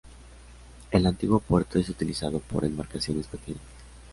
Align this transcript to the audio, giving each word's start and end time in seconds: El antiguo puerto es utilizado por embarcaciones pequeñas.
El 0.89 1.05
antiguo 1.05 1.39
puerto 1.39 1.77
es 1.77 1.87
utilizado 1.89 2.39
por 2.39 2.65
embarcaciones 2.65 3.27
pequeñas. 3.27 3.61